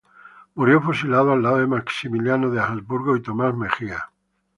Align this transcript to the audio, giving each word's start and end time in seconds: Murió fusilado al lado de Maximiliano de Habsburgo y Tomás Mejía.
Murió 0.55 0.81
fusilado 0.81 1.31
al 1.31 1.43
lado 1.43 1.59
de 1.59 1.67
Maximiliano 1.67 2.49
de 2.49 2.59
Habsburgo 2.59 3.15
y 3.15 3.21
Tomás 3.21 3.55
Mejía. 3.55 4.09